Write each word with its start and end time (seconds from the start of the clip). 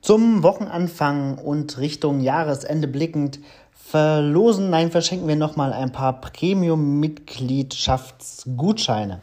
Zum 0.00 0.42
Wochenanfang 0.42 1.38
und 1.38 1.78
Richtung 1.78 2.20
Jahresende 2.20 2.86
blickend 2.86 3.40
verlosen, 3.72 4.68
nein, 4.70 4.90
verschenken 4.90 5.26
wir 5.26 5.36
nochmal 5.36 5.72
ein 5.72 5.92
paar 5.92 6.20
Premium-Mitgliedschaftsgutscheine. 6.20 9.20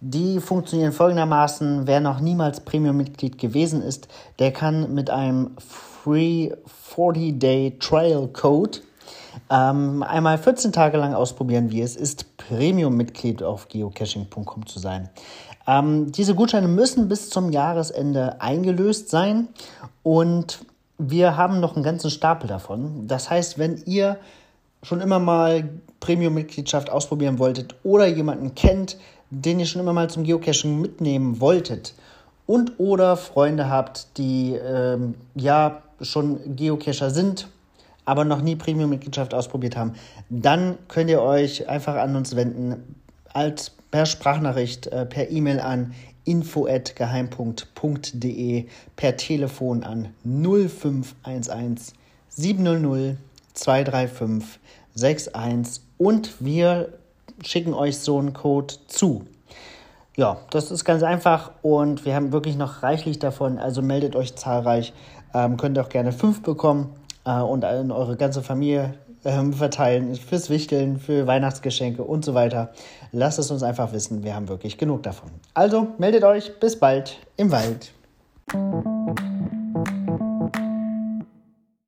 Die 0.00 0.40
funktionieren 0.40 0.92
folgendermaßen. 0.92 1.86
Wer 1.86 2.00
noch 2.00 2.20
niemals 2.20 2.60
Premium-Mitglied 2.60 3.38
gewesen 3.38 3.82
ist, 3.82 4.08
der 4.38 4.52
kann 4.52 4.94
mit 4.94 5.10
einem 5.10 5.50
Free 5.58 6.52
40-Day 6.94 7.78
Trial 7.78 8.28
Code 8.28 8.78
ähm, 9.50 10.02
einmal 10.02 10.38
14 10.38 10.72
Tage 10.72 10.96
lang 10.96 11.14
ausprobieren, 11.14 11.70
wie 11.70 11.82
es 11.82 11.96
ist, 11.96 12.36
Premium-Mitglied 12.36 13.42
auf 13.42 13.68
geocaching.com 13.68 14.66
zu 14.66 14.78
sein. 14.78 15.10
Ähm, 15.70 16.10
diese 16.10 16.34
Gutscheine 16.34 16.66
müssen 16.66 17.08
bis 17.08 17.30
zum 17.30 17.52
Jahresende 17.52 18.40
eingelöst 18.40 19.08
sein 19.08 19.48
und 20.02 20.64
wir 20.98 21.36
haben 21.36 21.60
noch 21.60 21.76
einen 21.76 21.84
ganzen 21.84 22.10
Stapel 22.10 22.48
davon. 22.48 23.06
Das 23.06 23.30
heißt, 23.30 23.58
wenn 23.58 23.80
ihr 23.86 24.18
schon 24.82 25.00
immer 25.00 25.20
mal 25.20 25.68
Premium-Mitgliedschaft 26.00 26.90
ausprobieren 26.90 27.38
wolltet 27.38 27.76
oder 27.84 28.06
jemanden 28.06 28.54
kennt, 28.56 28.96
den 29.30 29.60
ihr 29.60 29.66
schon 29.66 29.80
immer 29.80 29.92
mal 29.92 30.10
zum 30.10 30.24
Geocaching 30.24 30.80
mitnehmen 30.80 31.40
wolltet 31.40 31.94
und 32.46 32.80
oder 32.80 33.16
Freunde 33.16 33.70
habt, 33.70 34.18
die 34.18 34.54
ähm, 34.54 35.14
ja 35.36 35.82
schon 36.00 36.56
Geocacher 36.56 37.10
sind, 37.10 37.46
aber 38.04 38.24
noch 38.24 38.42
nie 38.42 38.56
Premium-Mitgliedschaft 38.56 39.34
ausprobiert 39.34 39.76
haben, 39.76 39.92
dann 40.30 40.78
könnt 40.88 41.10
ihr 41.10 41.22
euch 41.22 41.68
einfach 41.68 41.94
an 41.94 42.16
uns 42.16 42.34
wenden 42.34 42.96
als 43.32 43.72
per 43.90 44.06
Sprachnachricht, 44.06 44.86
äh, 44.88 45.06
per 45.06 45.30
E-Mail 45.30 45.60
an 45.60 45.94
info@geheimpunkt.de, 46.24 48.66
per 48.96 49.16
Telefon 49.16 49.82
an 49.82 50.08
0511 50.24 51.94
700 52.28 53.16
235 53.54 54.60
61 54.94 55.82
und 55.98 56.34
wir 56.40 56.92
schicken 57.42 57.74
euch 57.74 57.98
so 57.98 58.18
einen 58.18 58.32
Code 58.32 58.74
zu. 58.86 59.24
Ja, 60.16 60.38
das 60.50 60.70
ist 60.70 60.84
ganz 60.84 61.02
einfach 61.02 61.52
und 61.62 62.04
wir 62.04 62.14
haben 62.14 62.32
wirklich 62.32 62.56
noch 62.56 62.82
reichlich 62.82 63.18
davon, 63.18 63.58
also 63.58 63.82
meldet 63.82 64.16
euch 64.16 64.36
zahlreich, 64.36 64.92
ähm, 65.34 65.56
könnt 65.56 65.78
auch 65.78 65.88
gerne 65.88 66.12
fünf 66.12 66.42
bekommen 66.42 66.94
äh, 67.24 67.40
und 67.40 67.64
an 67.64 67.90
eure 67.90 68.16
ganze 68.16 68.42
Familie 68.42 68.94
ähm, 69.24 69.52
verteilen, 69.52 70.14
fürs 70.14 70.50
Wichteln, 70.50 70.98
für 70.98 71.26
Weihnachtsgeschenke 71.26 72.02
und 72.02 72.24
so 72.24 72.34
weiter. 72.34 72.72
Lasst 73.12 73.38
es 73.38 73.50
uns 73.50 73.62
einfach 73.62 73.92
wissen, 73.92 74.22
wir 74.22 74.34
haben 74.34 74.48
wirklich 74.48 74.78
genug 74.78 75.02
davon. 75.02 75.30
Also 75.54 75.88
meldet 75.98 76.24
euch, 76.24 76.58
bis 76.60 76.78
bald 76.78 77.18
im 77.36 77.50
Wald. 77.50 77.92